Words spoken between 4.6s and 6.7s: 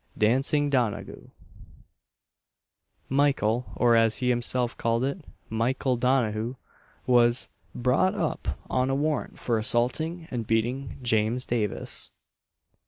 called it, "Mykle Donaghu,"